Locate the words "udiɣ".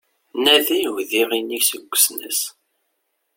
0.95-1.29